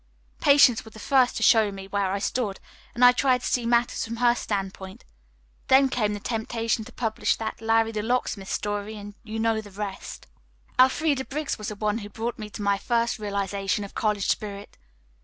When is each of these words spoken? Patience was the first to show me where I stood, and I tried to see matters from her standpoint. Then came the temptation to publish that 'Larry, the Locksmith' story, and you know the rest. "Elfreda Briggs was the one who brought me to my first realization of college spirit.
Patience 0.39 0.83
was 0.83 0.95
the 0.95 0.99
first 0.99 1.37
to 1.37 1.43
show 1.43 1.71
me 1.71 1.87
where 1.87 2.11
I 2.11 2.17
stood, 2.17 2.59
and 2.95 3.05
I 3.05 3.11
tried 3.11 3.41
to 3.41 3.45
see 3.45 3.67
matters 3.67 4.03
from 4.03 4.15
her 4.15 4.33
standpoint. 4.33 5.05
Then 5.67 5.89
came 5.89 6.15
the 6.15 6.19
temptation 6.19 6.83
to 6.85 6.91
publish 6.91 7.35
that 7.35 7.61
'Larry, 7.61 7.91
the 7.91 8.01
Locksmith' 8.01 8.49
story, 8.51 8.97
and 8.97 9.13
you 9.21 9.37
know 9.37 9.61
the 9.61 9.69
rest. 9.69 10.25
"Elfreda 10.79 11.25
Briggs 11.25 11.59
was 11.59 11.67
the 11.67 11.75
one 11.75 11.99
who 11.99 12.09
brought 12.09 12.39
me 12.39 12.49
to 12.49 12.63
my 12.63 12.79
first 12.79 13.19
realization 13.19 13.83
of 13.83 13.93
college 13.93 14.27
spirit. 14.27 14.75